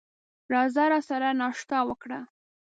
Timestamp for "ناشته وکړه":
1.41-2.19